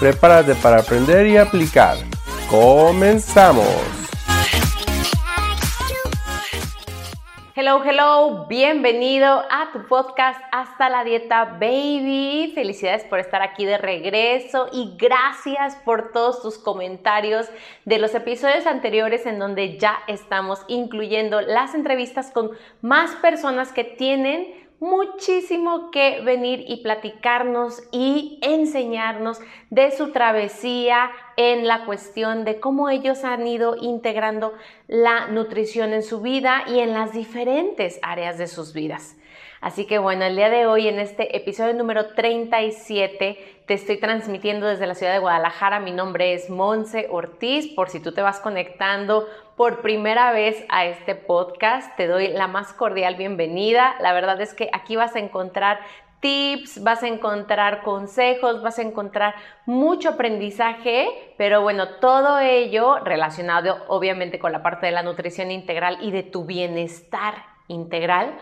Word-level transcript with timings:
Prepárate 0.00 0.54
para 0.56 0.78
aprender 0.80 1.26
y 1.26 1.36
aplicar. 1.36 1.96
¡Comenzamos! 2.50 4.04
Hello, 7.56 7.80
hello, 7.84 8.46
bienvenido 8.48 9.44
a 9.48 9.70
tu 9.72 9.86
podcast 9.86 10.40
Hasta 10.50 10.90
la 10.90 11.04
Dieta 11.04 11.44
Baby. 11.60 12.50
Felicidades 12.52 13.04
por 13.04 13.20
estar 13.20 13.42
aquí 13.42 13.64
de 13.64 13.78
regreso 13.78 14.68
y 14.72 14.96
gracias 14.98 15.76
por 15.84 16.10
todos 16.10 16.42
tus 16.42 16.58
comentarios 16.58 17.46
de 17.84 18.00
los 18.00 18.12
episodios 18.16 18.66
anteriores 18.66 19.24
en 19.24 19.38
donde 19.38 19.78
ya 19.78 20.00
estamos 20.08 20.64
incluyendo 20.66 21.40
las 21.40 21.76
entrevistas 21.76 22.32
con 22.32 22.50
más 22.82 23.12
personas 23.12 23.70
que 23.70 23.84
tienen 23.84 24.63
muchísimo 24.80 25.90
que 25.90 26.20
venir 26.20 26.64
y 26.66 26.82
platicarnos 26.82 27.82
y 27.90 28.38
enseñarnos 28.42 29.40
de 29.70 29.90
su 29.90 30.12
travesía 30.12 31.10
en 31.36 31.66
la 31.66 31.84
cuestión 31.84 32.44
de 32.44 32.60
cómo 32.60 32.88
ellos 32.90 33.24
han 33.24 33.46
ido 33.46 33.76
integrando 33.76 34.52
la 34.86 35.28
nutrición 35.28 35.92
en 35.92 36.02
su 36.02 36.20
vida 36.20 36.64
y 36.66 36.80
en 36.80 36.92
las 36.92 37.12
diferentes 37.12 37.98
áreas 38.02 38.38
de 38.38 38.46
sus 38.46 38.72
vidas. 38.72 39.16
Así 39.64 39.86
que 39.86 39.96
bueno, 39.96 40.26
el 40.26 40.36
día 40.36 40.50
de 40.50 40.66
hoy 40.66 40.88
en 40.88 40.98
este 40.98 41.38
episodio 41.38 41.72
número 41.72 42.08
37 42.08 43.62
te 43.64 43.72
estoy 43.72 43.96
transmitiendo 43.96 44.66
desde 44.66 44.86
la 44.86 44.94
ciudad 44.94 45.14
de 45.14 45.20
Guadalajara. 45.20 45.80
Mi 45.80 45.90
nombre 45.90 46.34
es 46.34 46.50
Monse 46.50 47.08
Ortiz, 47.10 47.68
por 47.68 47.88
si 47.88 47.98
tú 47.98 48.12
te 48.12 48.20
vas 48.20 48.40
conectando 48.40 49.26
por 49.56 49.80
primera 49.80 50.32
vez 50.32 50.66
a 50.68 50.84
este 50.84 51.14
podcast, 51.14 51.96
te 51.96 52.06
doy 52.06 52.28
la 52.28 52.46
más 52.46 52.74
cordial 52.74 53.14
bienvenida. 53.16 53.94
La 54.02 54.12
verdad 54.12 54.38
es 54.42 54.52
que 54.52 54.68
aquí 54.74 54.96
vas 54.96 55.16
a 55.16 55.20
encontrar 55.20 55.80
tips, 56.20 56.82
vas 56.82 57.02
a 57.02 57.08
encontrar 57.08 57.80
consejos, 57.80 58.62
vas 58.62 58.78
a 58.78 58.82
encontrar 58.82 59.34
mucho 59.64 60.10
aprendizaje, 60.10 61.08
pero 61.38 61.62
bueno, 61.62 61.88
todo 62.00 62.38
ello 62.38 62.98
relacionado 62.98 63.82
obviamente 63.88 64.38
con 64.38 64.52
la 64.52 64.62
parte 64.62 64.84
de 64.84 64.92
la 64.92 65.02
nutrición 65.02 65.50
integral 65.50 65.96
y 66.02 66.10
de 66.10 66.22
tu 66.22 66.44
bienestar 66.44 67.36
integral 67.68 68.34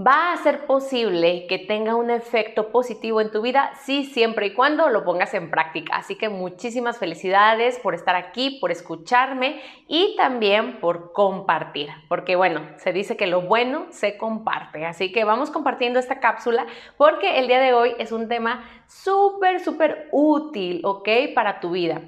va 0.00 0.32
a 0.32 0.36
ser 0.38 0.66
posible 0.66 1.46
que 1.46 1.58
tenga 1.58 1.94
un 1.94 2.10
efecto 2.10 2.70
positivo 2.70 3.20
en 3.20 3.30
tu 3.30 3.42
vida, 3.42 3.72
sí, 3.82 4.04
siempre 4.04 4.46
y 4.46 4.54
cuando 4.54 4.88
lo 4.88 5.04
pongas 5.04 5.34
en 5.34 5.50
práctica. 5.50 5.96
Así 5.96 6.16
que 6.16 6.30
muchísimas 6.30 6.98
felicidades 6.98 7.78
por 7.78 7.94
estar 7.94 8.16
aquí, 8.16 8.58
por 8.60 8.70
escucharme 8.70 9.60
y 9.88 10.16
también 10.16 10.80
por 10.80 11.12
compartir, 11.12 11.90
porque 12.08 12.34
bueno, 12.34 12.62
se 12.78 12.92
dice 12.92 13.16
que 13.16 13.26
lo 13.26 13.42
bueno 13.42 13.86
se 13.90 14.16
comparte. 14.16 14.86
Así 14.86 15.12
que 15.12 15.24
vamos 15.24 15.50
compartiendo 15.50 15.98
esta 15.98 16.18
cápsula 16.18 16.66
porque 16.96 17.38
el 17.38 17.46
día 17.46 17.60
de 17.60 17.74
hoy 17.74 17.94
es 17.98 18.10
un 18.12 18.28
tema 18.28 18.64
súper, 18.86 19.60
súper 19.60 20.08
útil, 20.12 20.80
¿ok? 20.84 21.08
Para 21.34 21.60
tu 21.60 21.72
vida. 21.72 22.00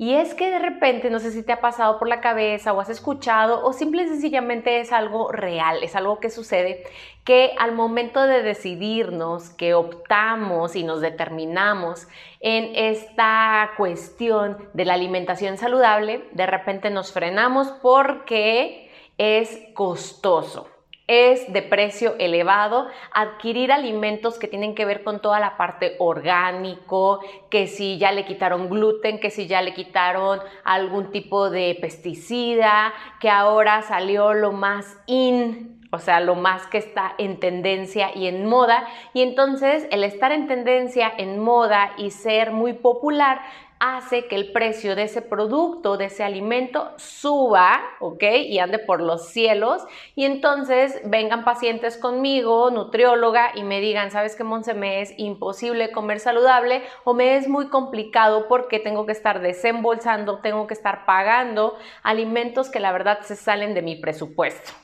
Y 0.00 0.14
es 0.14 0.32
que 0.32 0.50
de 0.50 0.58
repente, 0.58 1.10
no 1.10 1.18
sé 1.18 1.30
si 1.30 1.42
te 1.42 1.52
ha 1.52 1.60
pasado 1.60 1.98
por 1.98 2.08
la 2.08 2.22
cabeza 2.22 2.72
o 2.72 2.80
has 2.80 2.88
escuchado 2.88 3.62
o 3.62 3.74
simple 3.74 4.04
y 4.04 4.08
sencillamente 4.08 4.80
es 4.80 4.92
algo 4.92 5.30
real, 5.30 5.82
es 5.82 5.94
algo 5.94 6.20
que 6.20 6.30
sucede, 6.30 6.84
que 7.22 7.52
al 7.58 7.72
momento 7.72 8.22
de 8.22 8.42
decidirnos, 8.42 9.50
que 9.50 9.74
optamos 9.74 10.74
y 10.74 10.84
nos 10.84 11.02
determinamos 11.02 12.08
en 12.40 12.74
esta 12.76 13.72
cuestión 13.76 14.70
de 14.72 14.86
la 14.86 14.94
alimentación 14.94 15.58
saludable, 15.58 16.24
de 16.32 16.46
repente 16.46 16.88
nos 16.88 17.12
frenamos 17.12 17.68
porque 17.82 18.90
es 19.18 19.60
costoso 19.74 20.79
es 21.10 21.52
de 21.52 21.62
precio 21.62 22.14
elevado, 22.20 22.86
adquirir 23.12 23.72
alimentos 23.72 24.38
que 24.38 24.46
tienen 24.46 24.76
que 24.76 24.84
ver 24.84 25.02
con 25.02 25.20
toda 25.20 25.40
la 25.40 25.56
parte 25.56 25.96
orgánico, 25.98 27.20
que 27.50 27.66
si 27.66 27.98
ya 27.98 28.12
le 28.12 28.24
quitaron 28.24 28.70
gluten, 28.70 29.18
que 29.18 29.30
si 29.30 29.48
ya 29.48 29.60
le 29.60 29.74
quitaron 29.74 30.38
algún 30.62 31.10
tipo 31.10 31.50
de 31.50 31.76
pesticida, 31.80 32.94
que 33.20 33.28
ahora 33.28 33.82
salió 33.82 34.34
lo 34.34 34.52
más 34.52 34.98
in 35.06 35.80
o 35.92 35.98
sea, 35.98 36.20
lo 36.20 36.36
más 36.36 36.68
que 36.68 36.78
está 36.78 37.14
en 37.18 37.40
tendencia 37.40 38.12
y 38.14 38.28
en 38.28 38.46
moda. 38.46 38.86
Y 39.12 39.22
entonces 39.22 39.88
el 39.90 40.04
estar 40.04 40.30
en 40.30 40.46
tendencia, 40.46 41.12
en 41.18 41.40
moda 41.40 41.90
y 41.98 42.12
ser 42.12 42.52
muy 42.52 42.74
popular 42.74 43.40
hace 43.80 44.26
que 44.26 44.36
el 44.36 44.52
precio 44.52 44.94
de 44.94 45.04
ese 45.04 45.22
producto, 45.22 45.96
de 45.96 46.04
ese 46.04 46.22
alimento, 46.22 46.92
suba, 46.96 47.80
¿ok? 47.98 48.22
Y 48.46 48.58
ande 48.58 48.78
por 48.78 49.00
los 49.00 49.28
cielos. 49.28 49.82
Y 50.14 50.26
entonces 50.26 51.00
vengan 51.04 51.44
pacientes 51.44 51.96
conmigo, 51.96 52.70
nutrióloga, 52.70 53.52
y 53.54 53.62
me 53.62 53.80
digan, 53.80 54.10
¿sabes 54.10 54.36
qué, 54.36 54.44
Monse? 54.44 54.74
Me 54.74 55.00
es 55.00 55.14
imposible 55.18 55.90
comer 55.92 56.20
saludable 56.20 56.82
o 57.04 57.14
me 57.14 57.36
es 57.36 57.48
muy 57.48 57.68
complicado 57.68 58.46
porque 58.48 58.78
tengo 58.78 59.06
que 59.06 59.12
estar 59.12 59.40
desembolsando, 59.40 60.38
tengo 60.40 60.66
que 60.66 60.74
estar 60.74 61.06
pagando 61.06 61.76
alimentos 62.02 62.68
que 62.68 62.80
la 62.80 62.92
verdad 62.92 63.20
se 63.22 63.34
salen 63.34 63.72
de 63.72 63.82
mi 63.82 63.96
presupuesto. 63.96 64.79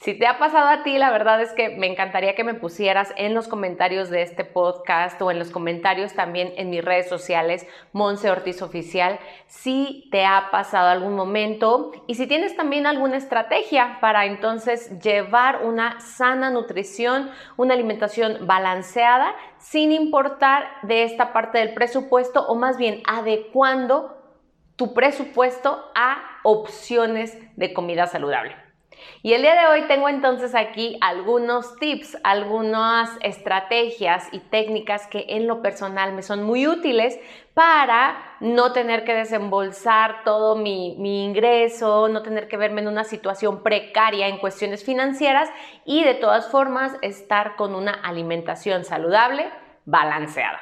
Si 0.00 0.14
te 0.14 0.28
ha 0.28 0.38
pasado 0.38 0.68
a 0.68 0.84
ti, 0.84 0.96
la 0.96 1.10
verdad 1.10 1.42
es 1.42 1.52
que 1.52 1.70
me 1.70 1.88
encantaría 1.88 2.36
que 2.36 2.44
me 2.44 2.54
pusieras 2.54 3.12
en 3.16 3.34
los 3.34 3.48
comentarios 3.48 4.10
de 4.10 4.22
este 4.22 4.44
podcast 4.44 5.20
o 5.20 5.32
en 5.32 5.40
los 5.40 5.50
comentarios 5.50 6.14
también 6.14 6.52
en 6.56 6.70
mis 6.70 6.84
redes 6.84 7.08
sociales, 7.08 7.66
Monse 7.92 8.30
Ortiz 8.30 8.62
Oficial, 8.62 9.18
si 9.48 10.08
te 10.12 10.24
ha 10.24 10.50
pasado 10.52 10.88
algún 10.88 11.16
momento 11.16 11.90
y 12.06 12.14
si 12.14 12.28
tienes 12.28 12.54
también 12.54 12.86
alguna 12.86 13.16
estrategia 13.16 13.98
para 14.00 14.24
entonces 14.26 15.00
llevar 15.00 15.64
una 15.64 15.98
sana 15.98 16.48
nutrición, 16.48 17.32
una 17.56 17.74
alimentación 17.74 18.46
balanceada, 18.46 19.34
sin 19.58 19.90
importar 19.90 20.68
de 20.82 21.02
esta 21.02 21.32
parte 21.32 21.58
del 21.58 21.74
presupuesto 21.74 22.46
o 22.46 22.54
más 22.54 22.78
bien 22.78 23.02
adecuando 23.04 24.16
tu 24.76 24.94
presupuesto 24.94 25.90
a 25.96 26.22
opciones 26.44 27.36
de 27.56 27.74
comida 27.74 28.06
saludable. 28.06 28.67
Y 29.22 29.32
el 29.32 29.42
día 29.42 29.54
de 29.54 29.66
hoy 29.66 29.88
tengo 29.88 30.08
entonces 30.08 30.54
aquí 30.54 30.96
algunos 31.00 31.76
tips, 31.76 32.16
algunas 32.22 33.10
estrategias 33.22 34.28
y 34.32 34.40
técnicas 34.40 35.06
que 35.06 35.26
en 35.28 35.46
lo 35.46 35.62
personal 35.62 36.12
me 36.12 36.22
son 36.22 36.42
muy 36.42 36.66
útiles 36.66 37.18
para 37.54 38.36
no 38.38 38.72
tener 38.72 39.02
que 39.02 39.14
desembolsar 39.14 40.22
todo 40.22 40.54
mi, 40.54 41.24
ingreso, 41.24 42.08
no 42.08 42.22
tener 42.22 42.46
que 42.46 42.56
verme 42.56 42.82
en 42.82 42.86
una 42.86 43.02
situación 43.02 43.64
precaria 43.64 44.28
en 44.28 44.38
cuestiones 44.38 44.84
financieras 44.84 45.50
y 45.84 46.04
de 46.04 46.14
todas 46.14 46.48
formas 46.50 46.92
estar 47.02 47.56
con 47.56 47.74
una 47.74 47.92
alimentación 47.92 48.84
saludable, 48.84 49.50
balanceada. 49.84 50.60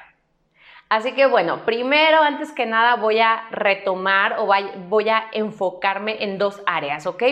Así 0.89 1.13
que 1.13 1.27
bueno, 1.27 1.67
primero, 1.67 2.23
antes 2.23 2.53
que 2.53 2.65
nada, 2.65 2.95
voy 2.95 3.19
a 3.19 3.49
retomar 3.51 4.37
o 4.39 4.49
voy 4.89 5.09
a 5.09 5.27
enfocarme 5.33 6.23
en 6.23 6.39
dos 6.39 6.63
áreas, 6.65 7.07
¿ok? 7.07 7.23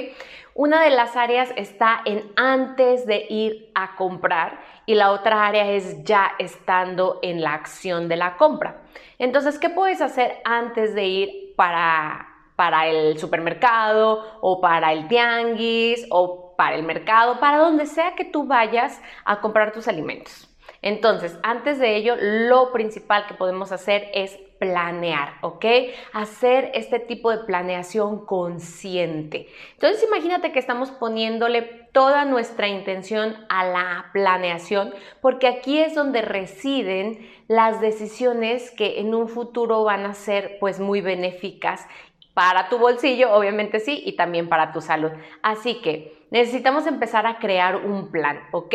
Una 0.56 0.84
de 0.84 0.90
las 0.90 1.16
áreas 1.16 1.50
está 1.56 2.00
en 2.04 2.30
antes 2.36 3.06
de 3.06 3.26
ir 3.28 3.72
a 3.74 3.96
comprar 3.96 4.60
y 4.86 4.94
la 4.94 5.10
otra 5.10 5.48
área 5.48 5.68
es 5.68 6.04
ya 6.04 6.30
estando 6.38 7.18
en 7.22 7.42
la 7.42 7.54
acción 7.54 8.08
de 8.08 8.14
la 8.14 8.36
compra. 8.36 8.82
Entonces, 9.18 9.58
¿qué 9.58 9.68
puedes 9.68 10.00
hacer 10.00 10.36
antes 10.44 10.94
de 10.94 11.06
ir 11.06 11.54
para, 11.56 12.28
para 12.54 12.86
el 12.86 13.18
supermercado 13.18 14.38
o 14.42 14.60
para 14.60 14.92
el 14.92 15.08
tianguis 15.08 16.06
o 16.10 16.54
para 16.56 16.76
el 16.76 16.84
mercado, 16.84 17.40
para 17.40 17.58
donde 17.58 17.86
sea 17.86 18.14
que 18.14 18.24
tú 18.24 18.46
vayas 18.46 19.02
a 19.24 19.40
comprar 19.40 19.72
tus 19.72 19.88
alimentos? 19.88 20.48
Entonces, 20.82 21.36
antes 21.42 21.80
de 21.80 21.96
ello, 21.96 22.14
lo 22.20 22.70
principal 22.70 23.26
que 23.26 23.34
podemos 23.34 23.72
hacer 23.72 24.08
es 24.14 24.38
planear, 24.58 25.34
¿ok? 25.42 25.64
Hacer 26.12 26.70
este 26.74 26.98
tipo 26.98 27.30
de 27.30 27.44
planeación 27.44 28.24
consciente. 28.24 29.48
Entonces, 29.72 30.04
imagínate 30.04 30.52
que 30.52 30.58
estamos 30.58 30.90
poniéndole 30.90 31.62
toda 31.92 32.24
nuestra 32.24 32.68
intención 32.68 33.36
a 33.48 33.64
la 33.64 34.06
planeación, 34.12 34.92
porque 35.20 35.46
aquí 35.46 35.78
es 35.80 35.94
donde 35.94 36.22
residen 36.22 37.28
las 37.48 37.80
decisiones 37.80 38.70
que 38.70 39.00
en 39.00 39.14
un 39.14 39.28
futuro 39.28 39.84
van 39.84 40.06
a 40.06 40.14
ser 40.14 40.58
pues 40.60 40.80
muy 40.80 41.00
benéficas 41.00 41.86
para 42.34 42.68
tu 42.68 42.78
bolsillo, 42.78 43.32
obviamente 43.32 43.78
sí, 43.78 44.02
y 44.04 44.16
también 44.16 44.48
para 44.48 44.72
tu 44.72 44.80
salud. 44.80 45.12
Así 45.42 45.80
que 45.80 46.26
necesitamos 46.30 46.86
empezar 46.86 47.26
a 47.26 47.38
crear 47.38 47.76
un 47.76 48.10
plan, 48.10 48.40
¿ok? 48.50 48.74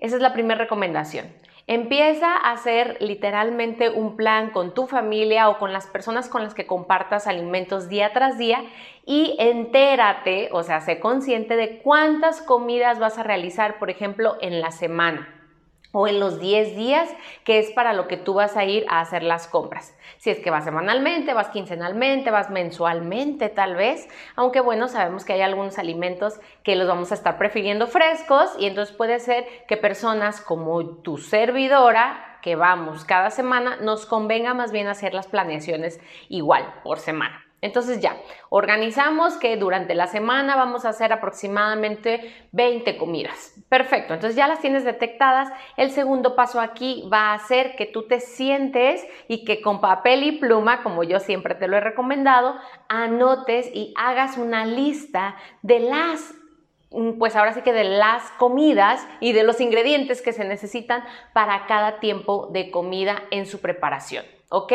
Esa 0.00 0.16
es 0.16 0.22
la 0.22 0.34
primera 0.34 0.60
recomendación. 0.60 1.32
Empieza 1.68 2.34
a 2.34 2.52
hacer 2.52 2.96
literalmente 2.98 3.90
un 3.90 4.16
plan 4.16 4.50
con 4.50 4.72
tu 4.72 4.86
familia 4.86 5.50
o 5.50 5.58
con 5.58 5.72
las 5.72 5.86
personas 5.86 6.28
con 6.28 6.42
las 6.42 6.54
que 6.54 6.66
compartas 6.66 7.26
alimentos 7.26 7.90
día 7.90 8.12
tras 8.14 8.38
día 8.38 8.64
y 9.04 9.36
entérate, 9.38 10.48
o 10.52 10.62
sea, 10.62 10.80
sé 10.80 10.98
consciente 10.98 11.56
de 11.56 11.78
cuántas 11.78 12.40
comidas 12.40 12.98
vas 12.98 13.18
a 13.18 13.22
realizar, 13.22 13.78
por 13.78 13.90
ejemplo, 13.90 14.38
en 14.40 14.62
la 14.62 14.70
semana 14.70 15.37
o 15.92 16.06
en 16.06 16.20
los 16.20 16.38
10 16.38 16.76
días, 16.76 17.08
que 17.44 17.58
es 17.58 17.70
para 17.70 17.92
lo 17.92 18.08
que 18.08 18.16
tú 18.16 18.34
vas 18.34 18.56
a 18.56 18.64
ir 18.64 18.84
a 18.88 19.00
hacer 19.00 19.22
las 19.22 19.48
compras. 19.48 19.96
Si 20.18 20.30
es 20.30 20.38
que 20.40 20.50
vas 20.50 20.64
semanalmente, 20.64 21.34
vas 21.34 21.48
quincenalmente, 21.48 22.30
vas 22.30 22.50
mensualmente 22.50 23.48
tal 23.48 23.74
vez, 23.74 24.08
aunque 24.36 24.60
bueno, 24.60 24.88
sabemos 24.88 25.24
que 25.24 25.32
hay 25.32 25.40
algunos 25.40 25.78
alimentos 25.78 26.40
que 26.62 26.76
los 26.76 26.88
vamos 26.88 27.10
a 27.12 27.14
estar 27.14 27.38
prefiriendo 27.38 27.86
frescos 27.86 28.54
y 28.58 28.66
entonces 28.66 28.94
puede 28.94 29.18
ser 29.18 29.46
que 29.66 29.76
personas 29.76 30.40
como 30.40 30.84
tu 30.86 31.18
servidora, 31.18 32.38
que 32.42 32.54
vamos 32.54 33.04
cada 33.04 33.30
semana, 33.30 33.76
nos 33.80 34.06
convenga 34.06 34.54
más 34.54 34.72
bien 34.72 34.86
hacer 34.86 35.14
las 35.14 35.26
planeaciones 35.26 36.00
igual 36.28 36.74
por 36.84 36.98
semana. 36.98 37.47
Entonces 37.60 38.00
ya, 38.00 38.16
organizamos 38.50 39.36
que 39.36 39.56
durante 39.56 39.96
la 39.96 40.06
semana 40.06 40.54
vamos 40.54 40.84
a 40.84 40.90
hacer 40.90 41.12
aproximadamente 41.12 42.32
20 42.52 42.96
comidas. 42.96 43.54
Perfecto, 43.68 44.14
entonces 44.14 44.36
ya 44.36 44.46
las 44.46 44.60
tienes 44.60 44.84
detectadas. 44.84 45.48
El 45.76 45.90
segundo 45.90 46.36
paso 46.36 46.60
aquí 46.60 47.08
va 47.12 47.34
a 47.34 47.38
ser 47.40 47.74
que 47.74 47.86
tú 47.86 48.06
te 48.06 48.20
sientes 48.20 49.04
y 49.26 49.44
que 49.44 49.60
con 49.60 49.80
papel 49.80 50.22
y 50.22 50.32
pluma, 50.38 50.84
como 50.84 51.02
yo 51.02 51.18
siempre 51.18 51.56
te 51.56 51.66
lo 51.66 51.76
he 51.76 51.80
recomendado, 51.80 52.54
anotes 52.88 53.68
y 53.74 53.92
hagas 53.96 54.38
una 54.38 54.64
lista 54.64 55.34
de 55.62 55.80
las 55.80 56.34
mm, 56.92 57.18
pues 57.18 57.34
ahora 57.34 57.54
sí 57.54 57.62
que 57.62 57.72
de 57.72 57.84
las 57.84 58.22
comidas 58.38 59.04
y 59.18 59.32
de 59.32 59.42
los 59.42 59.60
ingredientes 59.60 60.22
que 60.22 60.32
se 60.32 60.44
necesitan 60.44 61.02
para 61.32 61.66
cada 61.66 61.98
tiempo 61.98 62.50
de 62.52 62.70
comida 62.70 63.24
en 63.32 63.46
su 63.46 63.60
preparación. 63.60 64.37
¿Ok? 64.50 64.72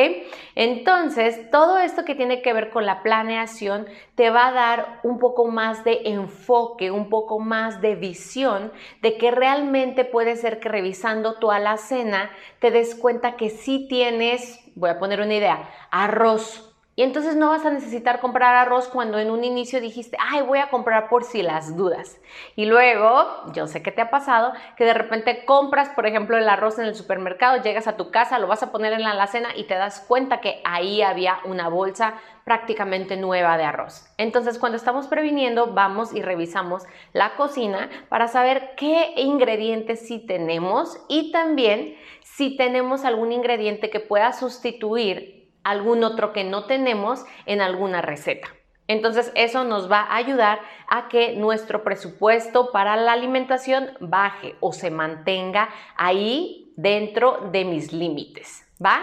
Entonces, 0.54 1.50
todo 1.50 1.80
esto 1.80 2.06
que 2.06 2.14
tiene 2.14 2.44
que 2.44 2.54
ver 2.54 2.70
con 2.70 2.86
la 2.86 3.02
planeación 3.02 3.88
te 4.14 4.30
va 4.30 4.48
a 4.48 4.52
dar 4.52 5.00
un 5.02 5.18
poco 5.18 5.48
más 5.48 5.84
de 5.84 6.02
enfoque, 6.06 6.92
un 6.92 7.10
poco 7.10 7.40
más 7.40 7.82
de 7.82 7.96
visión 7.96 8.72
de 9.02 9.18
que 9.18 9.32
realmente 9.32 10.06
puede 10.06 10.36
ser 10.36 10.60
que 10.60 10.70
revisando 10.70 11.40
tu 11.40 11.50
alacena 11.50 12.30
te 12.60 12.70
des 12.70 12.94
cuenta 12.94 13.36
que 13.36 13.50
sí 13.50 13.88
tienes, 13.90 14.60
voy 14.76 14.92
a 14.92 15.00
poner 15.00 15.22
una 15.22 15.34
idea, 15.34 15.68
arroz, 15.90 16.73
y 16.96 17.02
entonces 17.02 17.36
no 17.36 17.50
vas 17.50 17.66
a 17.66 17.72
necesitar 17.72 18.20
comprar 18.20 18.56
arroz 18.56 18.88
cuando 18.88 19.18
en 19.18 19.32
un 19.32 19.44
inicio 19.44 19.82
dijiste, 19.82 20.16
ay, 20.20 20.44
voy 20.44 20.60
a 20.60 20.70
comprar 20.70 21.10
por 21.10 21.24
si 21.24 21.42
las 21.42 21.76
dudas. 21.76 22.20
Y 22.56 22.66
luego, 22.66 23.52
yo 23.52 23.66
sé 23.66 23.82
que 23.82 23.92
te 23.92 24.02
ha 24.02 24.12
pasado, 24.12 24.54
que 24.78 24.86
de 24.86 24.94
repente 24.94 25.44
compras, 25.46 25.90
por 25.90 26.06
ejemplo, 26.06 26.38
el 26.38 26.48
arroz 26.48 26.78
en 26.78 26.86
el 26.86 26.94
supermercado, 26.94 27.64
llegas 27.64 27.88
a 27.88 27.98
tu 27.98 28.12
casa, 28.12 28.38
lo 28.38 28.46
vas 28.46 28.62
a 28.62 28.72
poner 28.72 28.94
en 28.94 29.02
la 29.02 29.12
alacena 29.12 29.50
y 29.56 29.64
te 29.64 29.74
das 29.74 30.02
cuenta 30.02 30.40
que 30.40 30.62
ahí 30.66 31.02
había 31.02 31.40
una 31.46 31.68
bolsa 31.68 32.14
prácticamente 32.44 33.18
nueva 33.18 33.58
de 33.58 33.64
arroz. 33.64 34.06
Entonces, 34.18 34.60
cuando 34.60 34.76
estamos 34.76 35.08
previniendo, 35.08 35.74
vamos 35.74 36.14
y 36.14 36.22
revisamos 36.22 36.84
la 37.12 37.36
cocina 37.36 37.90
para 38.10 38.28
saber 38.28 38.74
qué 38.78 39.14
ingredientes 39.18 40.08
sí 40.08 40.20
tenemos 40.20 41.04
y 41.10 41.32
también 41.32 41.96
si 42.22 42.56
tenemos 42.56 43.04
algún 43.04 43.32
ingrediente 43.32 43.90
que 43.90 44.00
pueda 44.00 44.32
sustituir 44.34 45.43
algún 45.64 46.04
otro 46.04 46.34
que 46.34 46.44
no 46.44 46.66
tenemos 46.66 47.26
en 47.46 47.62
alguna 47.62 48.02
receta. 48.02 48.50
Entonces 48.88 49.32
eso 49.36 49.64
nos 49.64 49.90
va 49.90 50.02
a 50.02 50.18
ayudar 50.18 50.60
a 50.88 51.08
que 51.08 51.36
nuestro 51.36 51.84
presupuesto 51.84 52.72
para 52.72 52.98
la 52.98 53.14
alimentación 53.14 53.92
baje 54.00 54.56
o 54.60 54.74
se 54.74 54.92
mantenga 54.92 55.70
ahí 55.96 56.72
dentro 56.76 57.50
de 57.52 57.66
mis 57.66 57.94
límites, 57.94 58.66
¿va? 58.84 59.00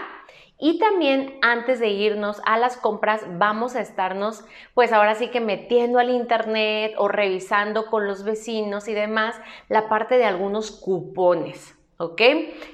Y 0.62 0.78
también 0.78 1.38
antes 1.40 1.80
de 1.80 1.88
irnos 1.88 2.42
a 2.44 2.58
las 2.58 2.76
compras 2.76 3.24
vamos 3.38 3.74
a 3.74 3.80
estarnos 3.80 4.44
pues 4.74 4.92
ahora 4.92 5.14
sí 5.14 5.28
que 5.28 5.40
metiendo 5.40 5.98
al 5.98 6.10
internet 6.10 6.92
o 6.98 7.08
revisando 7.08 7.86
con 7.86 8.06
los 8.06 8.24
vecinos 8.24 8.86
y 8.86 8.92
demás 8.92 9.40
la 9.68 9.88
parte 9.88 10.18
de 10.18 10.26
algunos 10.26 10.70
cupones. 10.70 11.79
¿Ok? 12.00 12.22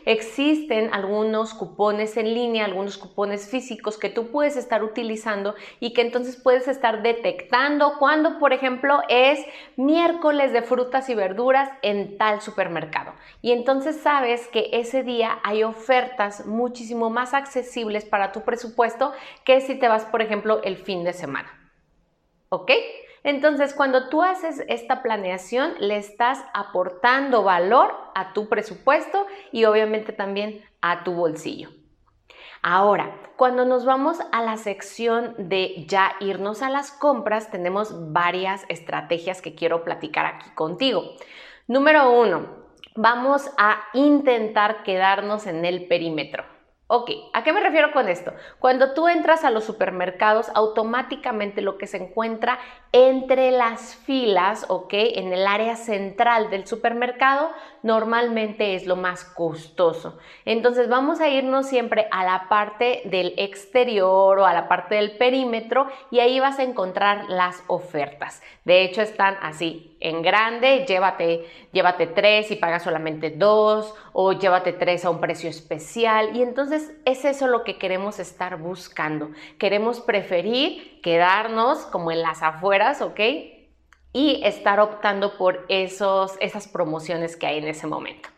Existen 0.05 0.95
algunos 0.95 1.53
cupones 1.53 2.17
en 2.17 2.33
línea, 2.33 2.65
algunos 2.65 2.97
cupones 2.97 3.51
físicos 3.51 3.99
que 3.99 4.09
tú 4.09 4.29
puedes 4.29 4.57
estar 4.57 4.85
utilizando 4.85 5.57
y 5.81 5.93
que 5.93 6.03
entonces 6.03 6.37
puedes 6.37 6.69
estar 6.69 7.03
detectando 7.03 7.95
cuando, 7.99 8.39
por 8.39 8.53
ejemplo, 8.53 9.01
es 9.09 9.45
miércoles 9.77 10.53
de 10.53 10.63
frutas 10.63 11.09
y 11.09 11.17
verduras 11.17 11.69
en 11.83 12.17
tal 12.19 12.41
supermercado. 12.41 13.15
Y 13.43 13.51
entonces 13.51 13.97
sabes 13.97 14.47
que 14.47 14.71
ese 14.73 15.03
día 15.03 15.41
hay 15.43 15.65
ofertas 15.65 16.47
muchísimo 16.47 17.11
más 17.11 17.35
accesibles 17.35 18.05
para 18.05 18.31
tu 18.31 18.43
presupuesto 18.43 19.13
que 19.45 19.61
si 19.61 19.75
te 19.75 19.89
vas, 19.89 20.05
por 20.05 20.23
ejemplo, 20.23 20.63
el 20.63 20.77
fin 20.77 21.03
de 21.03 21.13
semana. 21.13 21.51
¿Ok? 22.49 22.71
Entonces, 23.27 23.75
cuando 23.75 24.09
tú 24.09 24.23
haces 24.23 24.63
esta 24.69 25.03
planeación, 25.03 25.75
le 25.81 25.97
estás 25.97 26.45
aportando 26.55 27.43
valor 27.43 27.93
a 28.15 28.33
tu 28.33 28.49
presupuesto 28.49 29.27
y 29.51 29.65
obviamente 29.65 30.13
también 30.13 30.65
a 30.81 31.03
tu 31.03 31.13
bolsillo. 31.13 31.71
Ahora, 32.63 33.19
cuando 33.37 33.65
nos 33.65 33.85
vamos 33.85 34.21
a 34.31 34.43
la 34.43 34.57
sección 34.57 35.35
de 35.39 35.87
ya 35.89 36.13
irnos 36.21 36.63
a 36.63 36.71
las 36.71 36.93
compras, 36.93 37.51
tenemos 37.51 38.13
varias 38.13 38.65
estrategias 38.69 39.43
que 39.43 39.57
quiero 39.57 39.83
platicar 39.83 40.25
aquí 40.25 40.49
contigo. 40.51 41.03
Número 41.67 42.13
uno, 42.13 42.47
vamos 42.95 43.51
a 43.59 43.83
intentar 43.93 44.85
quedarnos 44.85 45.49
en 45.49 45.65
el 45.65 45.89
perímetro. 45.89 46.45
Ok, 46.89 47.11
¿a 47.33 47.43
qué 47.43 47.53
me 47.53 47.59
refiero 47.59 47.91
con 47.91 48.09
esto? 48.09 48.33
Cuando 48.61 48.95
tú 48.95 49.09
entras 49.09 49.43
a 49.43 49.51
los 49.51 49.65
supermercados, 49.65 50.53
automáticamente 50.55 51.61
lo 51.61 51.79
que 51.79 51.89
se 51.89 51.97
encuentra 51.97 52.61
entre 52.97 53.51
las 53.51 53.95
filas, 53.95 54.65
ok, 54.69 54.95
en 54.95 55.31
el 55.31 55.47
área 55.47 55.77
central 55.77 56.49
del 56.49 56.67
supermercado, 56.67 57.51
normalmente 57.83 58.75
es 58.75 58.87
lo 58.87 58.97
más 58.97 59.23
costoso. 59.23 60.19
Entonces 60.47 60.89
vamos 60.89 61.21
a 61.21 61.29
irnos 61.29 61.69
siempre 61.69 62.09
a 62.11 62.25
la 62.25 62.49
parte 62.49 63.03
del 63.05 63.35
exterior 63.37 64.39
o 64.39 64.47
a 64.47 64.55
la 64.55 64.67
parte 64.67 64.95
del 64.95 65.19
perímetro 65.19 65.89
y 66.11 66.21
ahí 66.21 66.41
vas 66.41 66.59
a 66.59 66.63
encontrar 66.63 67.27
las 67.29 67.63
ofertas. 67.67 68.43
De 68.65 68.83
hecho, 68.83 69.03
están 69.03 69.37
así 69.43 69.97
en 70.01 70.23
grande, 70.23 70.87
llévate, 70.89 71.47
llévate 71.73 72.07
tres 72.07 72.51
y 72.51 72.57
pagas 72.57 72.83
solamente 72.83 73.31
dos, 73.31 73.95
o 74.13 74.33
llévate 74.33 74.73
tres 74.73 75.05
a 75.05 75.11
un 75.11 75.21
precio 75.21 75.51
especial. 75.51 76.35
Y 76.35 76.43
entonces 76.43 76.95
es 77.05 77.25
eso 77.25 77.47
lo 77.47 77.63
que 77.63 77.77
queremos 77.77 78.19
estar 78.19 78.57
buscando. 78.57 79.31
Queremos 79.59 80.01
preferir 80.01 80.96
quedarnos 81.07 81.87
como 81.87 82.11
en 82.11 82.21
las 82.21 82.43
afueras, 82.43 83.01
¿ok? 83.01 83.21
Y 84.13 84.41
estar 84.43 84.81
optando 84.81 85.39
por 85.39 85.65
esos, 85.69 86.37
esas 86.41 86.67
promociones 86.67 87.37
que 87.37 87.47
hay 87.47 87.59
en 87.59 87.69
ese 87.69 87.87
momento. 87.87 88.29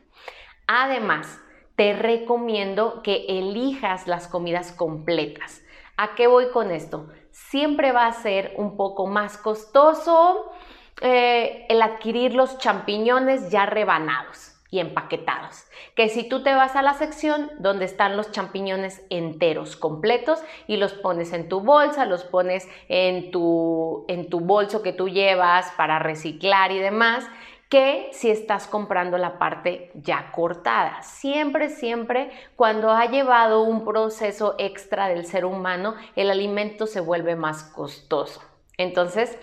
Además, 0.66 1.40
te 1.76 1.94
recomiendo 1.94 3.00
que 3.02 3.24
elijas 3.26 4.06
las 4.06 4.28
comidas 4.28 4.70
completas. 4.72 5.62
¿A 5.96 6.14
qué 6.14 6.26
voy 6.26 6.50
con 6.50 6.70
esto? 6.70 7.08
Siempre 7.30 7.90
va 7.92 8.06
a 8.06 8.12
ser 8.12 8.52
un 8.58 8.76
poco 8.76 9.06
más 9.06 9.38
costoso 9.38 10.52
eh, 11.00 11.64
el 11.70 11.80
adquirir 11.80 12.34
los 12.34 12.58
champiñones 12.58 13.50
ya 13.50 13.64
rebanados 13.64 14.57
y 14.70 14.80
empaquetados. 14.80 15.64
Que 15.94 16.08
si 16.08 16.28
tú 16.28 16.42
te 16.42 16.54
vas 16.54 16.76
a 16.76 16.82
la 16.82 16.94
sección 16.94 17.50
donde 17.58 17.84
están 17.84 18.16
los 18.16 18.30
champiñones 18.30 19.02
enteros, 19.10 19.76
completos, 19.76 20.40
y 20.66 20.76
los 20.76 20.92
pones 20.92 21.32
en 21.32 21.48
tu 21.48 21.60
bolsa, 21.60 22.04
los 22.04 22.24
pones 22.24 22.68
en 22.88 23.30
tu, 23.30 24.04
en 24.08 24.28
tu 24.28 24.40
bolso 24.40 24.82
que 24.82 24.92
tú 24.92 25.08
llevas 25.08 25.70
para 25.76 25.98
reciclar 25.98 26.72
y 26.72 26.78
demás, 26.78 27.26
que 27.68 28.08
si 28.12 28.30
estás 28.30 28.66
comprando 28.66 29.18
la 29.18 29.38
parte 29.38 29.90
ya 29.94 30.32
cortada. 30.32 31.02
Siempre, 31.02 31.68
siempre, 31.68 32.30
cuando 32.56 32.90
ha 32.90 33.06
llevado 33.06 33.62
un 33.62 33.84
proceso 33.84 34.54
extra 34.58 35.08
del 35.08 35.26
ser 35.26 35.44
humano, 35.44 35.94
el 36.16 36.30
alimento 36.30 36.86
se 36.86 37.00
vuelve 37.00 37.36
más 37.36 37.64
costoso. 37.64 38.42
Entonces, 38.78 39.38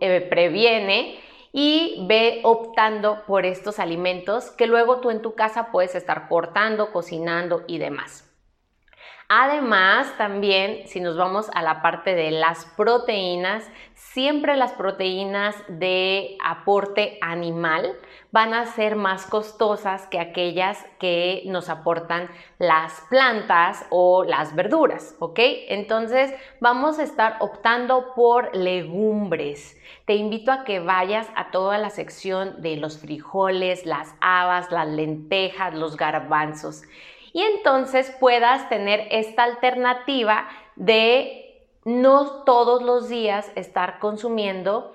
eh, 0.00 0.26
previene 0.30 1.18
y 1.52 2.06
ve 2.08 2.40
optando 2.44 3.24
por 3.26 3.44
estos 3.44 3.78
alimentos 3.78 4.50
que 4.50 4.66
luego 4.66 5.00
tú 5.00 5.10
en 5.10 5.22
tu 5.22 5.34
casa 5.34 5.70
puedes 5.70 5.94
estar 5.94 6.28
cortando, 6.28 6.92
cocinando 6.92 7.62
y 7.66 7.78
demás. 7.78 8.31
Además, 9.34 10.12
también 10.18 10.86
si 10.86 11.00
nos 11.00 11.16
vamos 11.16 11.50
a 11.54 11.62
la 11.62 11.80
parte 11.80 12.14
de 12.14 12.32
las 12.32 12.66
proteínas, 12.76 13.66
siempre 13.94 14.56
las 14.56 14.72
proteínas 14.72 15.56
de 15.68 16.36
aporte 16.44 17.16
animal 17.22 17.96
van 18.30 18.52
a 18.52 18.66
ser 18.66 18.94
más 18.94 19.24
costosas 19.24 20.06
que 20.08 20.20
aquellas 20.20 20.84
que 21.00 21.44
nos 21.46 21.70
aportan 21.70 22.28
las 22.58 23.00
plantas 23.08 23.86
o 23.88 24.22
las 24.22 24.54
verduras, 24.54 25.16
¿ok? 25.18 25.38
Entonces 25.68 26.34
vamos 26.60 26.98
a 26.98 27.04
estar 27.04 27.38
optando 27.40 28.12
por 28.14 28.54
legumbres. 28.54 29.78
Te 30.04 30.14
invito 30.14 30.52
a 30.52 30.64
que 30.64 30.78
vayas 30.78 31.26
a 31.36 31.50
toda 31.50 31.78
la 31.78 31.88
sección 31.88 32.60
de 32.60 32.76
los 32.76 32.98
frijoles, 32.98 33.86
las 33.86 34.14
habas, 34.20 34.70
las 34.70 34.88
lentejas, 34.88 35.72
los 35.72 35.96
garbanzos 35.96 36.82
y 37.32 37.42
entonces 37.42 38.14
puedas 38.20 38.68
tener 38.68 39.06
esta 39.10 39.44
alternativa 39.44 40.48
de 40.76 41.68
no 41.84 42.44
todos 42.44 42.82
los 42.82 43.08
días 43.08 43.50
estar 43.56 43.98
consumiendo 43.98 44.94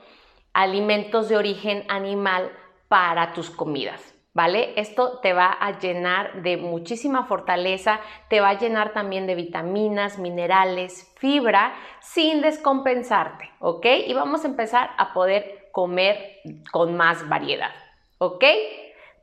alimentos 0.53 1.29
de 1.29 1.37
origen 1.37 1.83
animal 1.89 2.51
para 2.87 3.33
tus 3.33 3.49
comidas. 3.49 4.13
¿Vale? 4.33 4.73
Esto 4.75 5.17
te 5.17 5.33
va 5.33 5.47
a 5.47 5.79
llenar 5.79 6.43
de 6.43 6.57
muchísima 6.57 7.25
fortaleza, 7.25 7.99
te 8.29 8.39
va 8.39 8.49
a 8.49 8.59
llenar 8.59 8.93
también 8.93 9.25
de 9.25 9.33
vitaminas, 9.33 10.19
minerales, 10.19 11.11
fibra, 11.17 11.73
sin 12.01 12.43
descompensarte, 12.43 13.49
¿ok? 13.59 13.87
Y 14.05 14.13
vamos 14.13 14.45
a 14.45 14.49
empezar 14.49 14.91
a 14.99 15.11
poder 15.11 15.69
comer 15.71 16.37
con 16.71 16.95
más 16.95 17.27
variedad, 17.27 17.71
¿ok? 18.19 18.43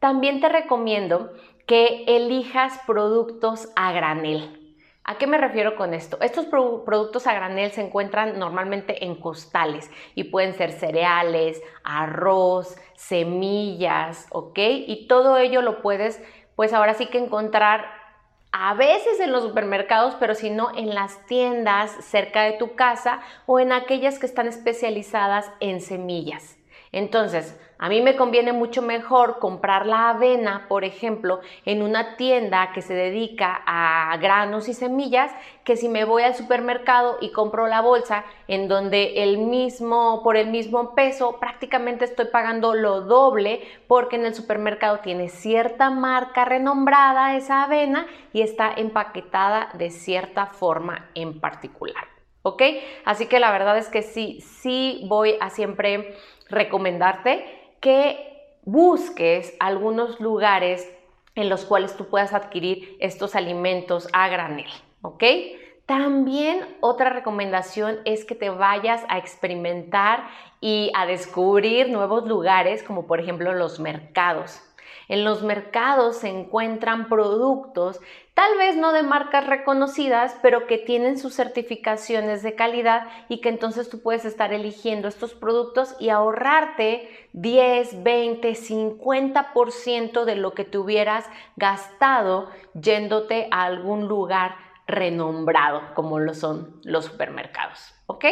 También 0.00 0.40
te 0.40 0.48
recomiendo 0.48 1.32
que 1.66 2.04
elijas 2.06 2.80
productos 2.86 3.68
a 3.76 3.92
granel. 3.92 4.60
¿A 5.06 5.18
qué 5.18 5.26
me 5.26 5.36
refiero 5.36 5.76
con 5.76 5.92
esto? 5.92 6.16
Estos 6.22 6.46
productos 6.46 7.26
a 7.26 7.34
granel 7.34 7.72
se 7.72 7.82
encuentran 7.82 8.38
normalmente 8.38 9.04
en 9.04 9.16
costales 9.16 9.90
y 10.14 10.24
pueden 10.24 10.54
ser 10.54 10.72
cereales, 10.72 11.62
arroz, 11.82 12.76
semillas, 12.96 14.26
¿ok? 14.30 14.58
Y 14.58 15.06
todo 15.06 15.36
ello 15.36 15.60
lo 15.60 15.82
puedes, 15.82 16.22
pues 16.56 16.72
ahora 16.72 16.94
sí 16.94 17.06
que 17.06 17.18
encontrar 17.18 17.84
a 18.50 18.72
veces 18.74 19.20
en 19.20 19.32
los 19.32 19.42
supermercados, 19.42 20.14
pero 20.18 20.34
si 20.34 20.48
no 20.48 20.74
en 20.74 20.94
las 20.94 21.26
tiendas 21.26 21.90
cerca 22.02 22.44
de 22.44 22.52
tu 22.52 22.74
casa 22.74 23.20
o 23.44 23.60
en 23.60 23.72
aquellas 23.72 24.18
que 24.18 24.26
están 24.26 24.46
especializadas 24.46 25.50
en 25.60 25.80
semillas. 25.80 26.56
Entonces, 26.94 27.58
a 27.76 27.88
mí 27.88 28.00
me 28.02 28.14
conviene 28.14 28.52
mucho 28.52 28.80
mejor 28.80 29.40
comprar 29.40 29.84
la 29.84 30.10
avena, 30.10 30.66
por 30.68 30.84
ejemplo, 30.84 31.40
en 31.64 31.82
una 31.82 32.16
tienda 32.16 32.70
que 32.72 32.82
se 32.82 32.94
dedica 32.94 33.64
a 33.66 34.16
granos 34.18 34.68
y 34.68 34.74
semillas, 34.74 35.32
que 35.64 35.76
si 35.76 35.88
me 35.88 36.04
voy 36.04 36.22
al 36.22 36.36
supermercado 36.36 37.18
y 37.20 37.32
compro 37.32 37.66
la 37.66 37.80
bolsa 37.80 38.24
en 38.46 38.68
donde 38.68 39.24
el 39.24 39.38
mismo, 39.38 40.22
por 40.22 40.36
el 40.36 40.52
mismo 40.52 40.94
peso, 40.94 41.40
prácticamente 41.40 42.04
estoy 42.04 42.26
pagando 42.26 42.74
lo 42.74 43.00
doble 43.00 43.62
porque 43.88 44.14
en 44.14 44.26
el 44.26 44.36
supermercado 44.36 45.00
tiene 45.00 45.28
cierta 45.28 45.90
marca 45.90 46.44
renombrada 46.44 47.34
esa 47.34 47.64
avena 47.64 48.06
y 48.32 48.42
está 48.42 48.72
empaquetada 48.72 49.70
de 49.74 49.90
cierta 49.90 50.46
forma 50.46 51.10
en 51.16 51.40
particular. 51.40 52.04
¿Ok? 52.46 52.62
Así 53.06 53.26
que 53.26 53.40
la 53.40 53.50
verdad 53.50 53.78
es 53.78 53.88
que 53.88 54.02
sí, 54.02 54.42
sí 54.42 55.02
voy 55.08 55.36
a 55.40 55.48
siempre 55.48 56.14
recomendarte 56.48 57.44
que 57.80 58.58
busques 58.64 59.54
algunos 59.60 60.20
lugares 60.20 60.90
en 61.34 61.48
los 61.48 61.64
cuales 61.64 61.96
tú 61.96 62.06
puedas 62.06 62.32
adquirir 62.32 62.96
estos 63.00 63.34
alimentos 63.34 64.08
a 64.12 64.28
granel, 64.28 64.70
¿ok? 65.02 65.24
También 65.86 66.64
otra 66.80 67.10
recomendación 67.10 67.98
es 68.06 68.24
que 68.24 68.34
te 68.34 68.48
vayas 68.48 69.02
a 69.08 69.18
experimentar 69.18 70.24
y 70.60 70.90
a 70.94 71.04
descubrir 71.04 71.90
nuevos 71.90 72.26
lugares 72.26 72.82
como 72.82 73.06
por 73.06 73.20
ejemplo 73.20 73.52
los 73.52 73.80
mercados. 73.80 74.62
En 75.08 75.24
los 75.24 75.42
mercados 75.42 76.18
se 76.18 76.28
encuentran 76.28 77.08
productos, 77.08 78.00
tal 78.34 78.56
vez 78.58 78.76
no 78.76 78.92
de 78.92 79.02
marcas 79.02 79.46
reconocidas, 79.46 80.36
pero 80.42 80.66
que 80.66 80.78
tienen 80.78 81.18
sus 81.18 81.34
certificaciones 81.34 82.42
de 82.42 82.54
calidad 82.54 83.06
y 83.28 83.40
que 83.40 83.48
entonces 83.48 83.88
tú 83.88 84.00
puedes 84.02 84.24
estar 84.24 84.52
eligiendo 84.52 85.08
estos 85.08 85.34
productos 85.34 85.94
y 86.00 86.08
ahorrarte 86.08 87.08
10, 87.32 88.02
20, 88.02 88.52
50% 88.52 90.24
de 90.24 90.36
lo 90.36 90.54
que 90.54 90.64
te 90.64 90.78
hubieras 90.78 91.26
gastado 91.56 92.48
yéndote 92.74 93.48
a 93.50 93.64
algún 93.64 94.08
lugar 94.08 94.56
renombrado 94.86 95.82
como 95.94 96.18
lo 96.18 96.34
son 96.34 96.80
los 96.84 97.06
supermercados, 97.06 97.94
¿ok? 98.06 98.24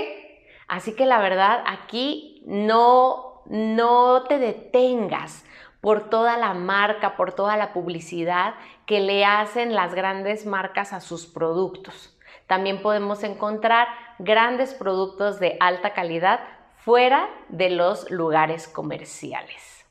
Así 0.68 0.94
que 0.94 1.06
la 1.06 1.20
verdad 1.20 1.62
aquí 1.66 2.42
no, 2.46 3.42
no 3.46 4.24
te 4.24 4.38
detengas 4.38 5.44
por 5.82 6.08
toda 6.10 6.36
la 6.36 6.54
marca, 6.54 7.16
por 7.16 7.32
toda 7.32 7.56
la 7.56 7.72
publicidad 7.72 8.54
que 8.86 9.00
le 9.00 9.24
hacen 9.24 9.74
las 9.74 9.94
grandes 9.94 10.46
marcas 10.46 10.92
a 10.92 11.00
sus 11.00 11.26
productos. 11.26 12.16
También 12.46 12.82
podemos 12.82 13.24
encontrar 13.24 13.88
grandes 14.20 14.74
productos 14.74 15.40
de 15.40 15.56
alta 15.58 15.92
calidad 15.92 16.38
fuera 16.76 17.28
de 17.48 17.70
los 17.70 18.08
lugares 18.12 18.68
comerciales. 18.68 19.84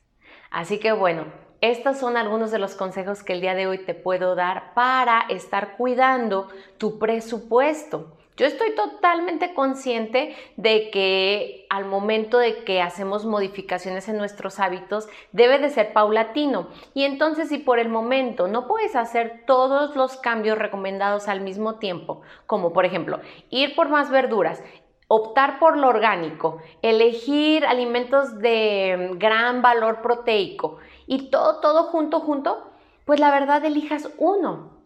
Así 0.50 0.80
que 0.80 0.94
bueno, 0.94 1.26
estos 1.60 1.98
son 1.98 2.16
algunos 2.16 2.52
de 2.52 2.60
los 2.60 2.76
consejos 2.76 3.22
que 3.22 3.34
el 3.34 3.42
día 3.42 3.54
de 3.54 3.68
hoy 3.68 3.80
te 3.80 3.94
puedo 3.94 4.34
dar 4.34 4.74
para 4.74 5.26
estar 5.28 5.76
cuidando 5.76 6.48
tu 6.78 7.00
presupuesto. 7.00 8.18
Yo 8.42 8.48
estoy 8.48 8.74
totalmente 8.74 9.54
consciente 9.54 10.36
de 10.58 10.90
que 10.90 11.68
al 11.70 11.86
momento 11.86 12.40
de 12.40 12.64
que 12.64 12.82
hacemos 12.82 13.24
modificaciones 13.24 14.10
en 14.10 14.18
nuestros 14.18 14.60
hábitos 14.60 15.08
debe 15.32 15.60
de 15.60 15.70
ser 15.70 15.94
paulatino. 15.94 16.68
Y 16.96 17.04
entonces 17.04 17.50
si 17.50 17.60
por 17.60 17.78
el 17.78 17.88
momento 17.88 18.48
no 18.48 18.68
puedes 18.68 18.96
hacer 18.96 19.44
todos 19.46 19.96
los 19.96 20.18
cambios 20.18 20.58
recomendados 20.58 21.28
al 21.28 21.42
mismo 21.42 21.76
tiempo, 21.76 22.24
como 22.48 22.74
por 22.74 22.84
ejemplo 22.84 23.20
ir 23.52 23.76
por 23.76 23.90
más 23.90 24.10
verduras, 24.10 24.64
optar 25.08 25.60
por 25.60 25.78
lo 25.78 25.90
orgánico, 25.90 26.64
elegir 26.82 27.64
alimentos 27.64 28.40
de 28.40 29.12
gran 29.18 29.62
valor 29.62 30.02
proteico 30.02 30.80
y 31.06 31.30
todo, 31.30 31.60
todo 31.60 31.84
junto, 31.84 32.22
junto, 32.22 32.72
pues 33.06 33.20
la 33.20 33.30
verdad 33.30 33.64
elijas 33.64 34.10
uno. 34.18 34.81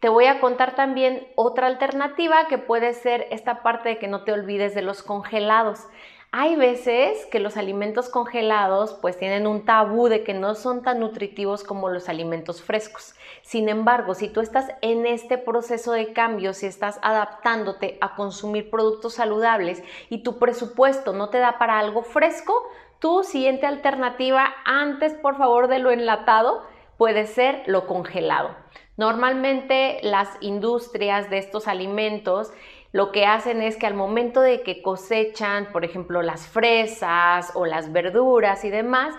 Te 0.00 0.10
voy 0.10 0.26
a 0.26 0.40
contar 0.40 0.74
también 0.74 1.26
otra 1.36 1.68
alternativa 1.68 2.48
que 2.48 2.58
puede 2.58 2.92
ser 2.92 3.26
esta 3.30 3.62
parte 3.62 3.88
de 3.88 3.98
que 3.98 4.08
no 4.08 4.24
te 4.24 4.32
olvides 4.32 4.74
de 4.74 4.82
los 4.82 5.02
congelados. 5.02 5.86
Hay 6.32 6.54
veces 6.54 7.24
que 7.26 7.40
los 7.40 7.56
alimentos 7.56 8.10
congelados 8.10 8.92
pues 9.00 9.16
tienen 9.16 9.46
un 9.46 9.64
tabú 9.64 10.08
de 10.08 10.22
que 10.22 10.34
no 10.34 10.54
son 10.54 10.82
tan 10.82 11.00
nutritivos 11.00 11.64
como 11.64 11.88
los 11.88 12.10
alimentos 12.10 12.60
frescos. 12.60 13.14
Sin 13.40 13.70
embargo, 13.70 14.12
si 14.12 14.28
tú 14.28 14.42
estás 14.42 14.68
en 14.82 15.06
este 15.06 15.38
proceso 15.38 15.92
de 15.92 16.12
cambio, 16.12 16.52
si 16.52 16.66
estás 16.66 16.98
adaptándote 17.00 17.96
a 18.02 18.16
consumir 18.16 18.68
productos 18.68 19.14
saludables 19.14 19.82
y 20.10 20.18
tu 20.18 20.38
presupuesto 20.38 21.14
no 21.14 21.30
te 21.30 21.38
da 21.38 21.56
para 21.56 21.78
algo 21.78 22.02
fresco, 22.02 22.68
tu 22.98 23.22
siguiente 23.22 23.64
alternativa 23.64 24.52
antes 24.66 25.14
por 25.14 25.38
favor 25.38 25.68
de 25.68 25.78
lo 25.78 25.90
enlatado 25.90 26.64
puede 26.96 27.26
ser 27.26 27.62
lo 27.66 27.86
congelado. 27.86 28.54
Normalmente 28.96 29.98
las 30.02 30.28
industrias 30.40 31.28
de 31.28 31.38
estos 31.38 31.68
alimentos 31.68 32.52
lo 32.92 33.12
que 33.12 33.26
hacen 33.26 33.60
es 33.60 33.76
que 33.76 33.86
al 33.86 33.94
momento 33.94 34.40
de 34.40 34.62
que 34.62 34.80
cosechan, 34.80 35.66
por 35.72 35.84
ejemplo, 35.84 36.22
las 36.22 36.46
fresas 36.46 37.52
o 37.54 37.66
las 37.66 37.92
verduras 37.92 38.64
y 38.64 38.70
demás, 38.70 39.14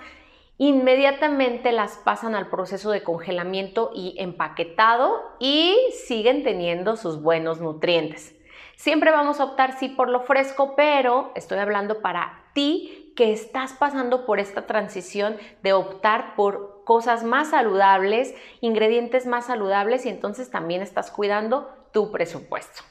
inmediatamente 0.57 1.71
las 1.71 1.97
pasan 1.97 2.33
al 2.33 2.49
proceso 2.49 2.89
de 2.89 3.03
congelamiento 3.03 3.91
y 3.93 4.15
empaquetado 4.17 5.21
y 5.39 5.77
siguen 6.07 6.43
teniendo 6.43 6.95
sus 6.95 7.21
buenos 7.21 7.61
nutrientes. 7.61 8.35
Siempre 8.75 9.11
vamos 9.11 9.39
a 9.39 9.43
optar 9.43 9.77
sí 9.77 9.89
por 9.89 10.09
lo 10.09 10.21
fresco, 10.21 10.75
pero 10.75 11.31
estoy 11.35 11.59
hablando 11.59 12.01
para 12.01 12.45
ti 12.53 13.13
que 13.15 13.31
estás 13.31 13.73
pasando 13.73 14.25
por 14.25 14.39
esta 14.39 14.65
transición 14.65 15.37
de 15.61 15.73
optar 15.73 16.35
por 16.35 16.76
cosas 16.87 17.25
más 17.25 17.49
saludables, 17.49 18.33
ingredientes 18.61 19.25
más 19.25 19.47
saludables 19.47 20.05
y 20.05 20.09
entonces 20.09 20.49
también 20.49 20.81
estás 20.81 21.11
cuidando 21.11 21.69
tu 21.91 22.13
presupuesto. 22.13 22.81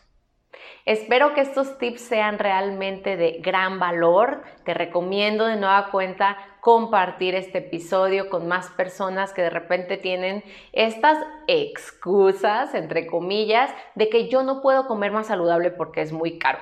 Espero 0.85 1.33
que 1.33 1.41
estos 1.41 1.79
tips 1.79 2.03
sean 2.03 2.38
realmente 2.38 3.17
de 3.17 3.41
gran 3.41 3.81
valor. 3.81 4.43
Te 4.65 4.75
recomiendo 4.75 5.47
de 5.47 5.57
nueva 5.57 5.91
cuenta 5.91 6.37
compartir 6.61 7.35
este 7.35 7.59
episodio 7.59 8.29
con 8.29 8.47
más 8.47 8.69
personas 8.73 9.33
que 9.33 9.41
de 9.41 9.50
repente 9.50 9.97
tienen 9.97 10.45
estas 10.73 11.17
excusas, 11.47 12.75
entre 12.75 13.07
comillas, 13.07 13.71
de 13.95 14.11
que 14.11 14.29
yo 14.29 14.43
no 14.43 14.61
puedo 14.61 14.87
comer 14.87 15.11
más 15.11 15.29
saludable 15.29 15.71
porque 15.71 16.03
es 16.03 16.12
muy 16.12 16.38
caro. 16.38 16.59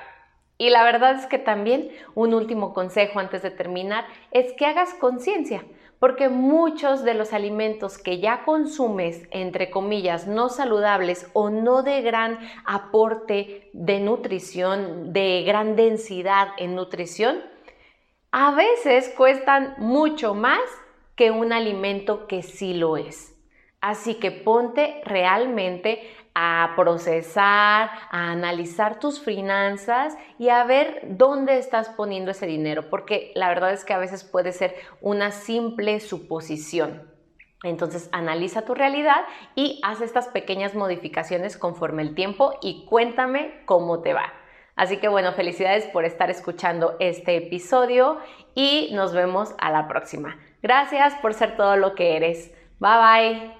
Y 0.57 0.69
la 0.69 0.85
verdad 0.85 1.15
es 1.15 1.25
que 1.25 1.37
también 1.37 1.91
un 2.13 2.33
último 2.33 2.73
consejo 2.73 3.19
antes 3.19 3.43
de 3.43 3.51
terminar 3.51 4.05
es 4.31 4.53
que 4.53 4.65
hagas 4.65 4.93
conciencia 4.93 5.65
porque 6.05 6.29
muchos 6.29 7.03
de 7.03 7.15
los 7.15 7.33
alimentos 7.33 7.97
que 7.97 8.19
ya 8.19 8.43
consumes, 8.43 9.27
entre 9.31 9.71
comillas, 9.71 10.27
no 10.27 10.49
saludables 10.49 11.27
o 11.33 11.49
no 11.49 11.81
de 11.81 12.03
gran 12.03 12.37
aporte 12.63 13.71
de 13.73 13.99
nutrición, 14.01 15.13
de 15.13 15.41
gran 15.47 15.75
densidad 15.75 16.49
en 16.59 16.75
nutrición, 16.75 17.41
a 18.29 18.53
veces 18.53 19.11
cuestan 19.17 19.73
mucho 19.79 20.35
más 20.35 20.61
que 21.15 21.31
un 21.31 21.51
alimento 21.51 22.27
que 22.27 22.43
sí 22.43 22.75
lo 22.75 22.97
es. 22.97 23.35
Así 23.81 24.13
que 24.13 24.29
ponte 24.29 25.01
realmente 25.05 26.03
a 26.35 26.73
procesar, 26.75 27.89
a 28.11 28.31
analizar 28.31 28.99
tus 28.99 29.21
finanzas 29.21 30.15
y 30.37 30.49
a 30.49 30.63
ver 30.65 31.01
dónde 31.07 31.57
estás 31.57 31.89
poniendo 31.89 32.31
ese 32.31 32.45
dinero, 32.45 32.89
porque 32.89 33.31
la 33.35 33.47
verdad 33.47 33.71
es 33.71 33.85
que 33.85 33.93
a 33.93 33.97
veces 33.97 34.25
puede 34.25 34.51
ser 34.51 34.75
una 35.01 35.31
simple 35.31 36.01
suposición. 36.01 37.09
Entonces 37.63 38.09
analiza 38.11 38.63
tu 38.63 38.75
realidad 38.75 39.23
y 39.55 39.79
haz 39.81 40.01
estas 40.01 40.27
pequeñas 40.27 40.75
modificaciones 40.75 41.57
conforme 41.57 42.03
el 42.03 42.13
tiempo 42.13 42.59
y 42.61 42.85
cuéntame 42.85 43.61
cómo 43.65 44.01
te 44.01 44.13
va. 44.13 44.33
Así 44.75 44.97
que 44.97 45.07
bueno, 45.07 45.31
felicidades 45.31 45.85
por 45.85 46.03
estar 46.03 46.29
escuchando 46.29 46.97
este 46.99 47.37
episodio 47.37 48.19
y 48.55 48.89
nos 48.93 49.13
vemos 49.13 49.55
a 49.57 49.71
la 49.71 49.87
próxima. 49.87 50.37
Gracias 50.61 51.15
por 51.15 51.33
ser 51.33 51.55
todo 51.55 51.77
lo 51.77 51.95
que 51.95 52.17
eres. 52.17 52.51
Bye 52.79 53.53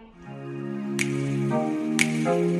bye. 2.25 2.54